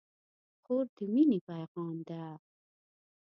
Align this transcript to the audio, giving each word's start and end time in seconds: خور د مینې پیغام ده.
خور 0.61 0.85
د 0.95 0.97
مینې 1.13 1.39
پیغام 1.47 1.95
ده. 2.07 2.23